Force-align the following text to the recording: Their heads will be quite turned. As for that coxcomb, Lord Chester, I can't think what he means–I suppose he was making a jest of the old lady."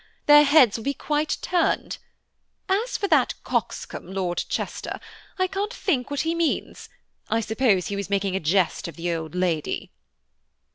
Their 0.25 0.45
heads 0.45 0.77
will 0.77 0.83
be 0.83 0.95
quite 0.95 1.37
turned. 1.43 1.99
As 2.67 2.97
for 2.97 3.07
that 3.09 3.35
coxcomb, 3.43 4.11
Lord 4.11 4.45
Chester, 4.49 4.99
I 5.37 5.45
can't 5.45 5.71
think 5.71 6.09
what 6.09 6.21
he 6.21 6.33
means–I 6.33 7.39
suppose 7.39 7.85
he 7.85 7.95
was 7.95 8.09
making 8.09 8.35
a 8.35 8.39
jest 8.39 8.87
of 8.87 8.95
the 8.95 9.13
old 9.13 9.35
lady." 9.35 9.91